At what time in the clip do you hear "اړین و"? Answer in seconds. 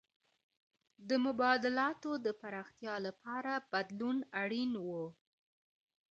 4.41-4.87